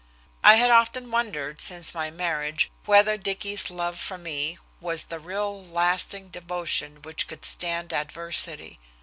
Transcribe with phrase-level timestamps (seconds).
[0.43, 5.63] I had often wondered since my marriage whether Dicky's love for me was the real
[5.63, 8.79] lasting devotion which could stand adversity.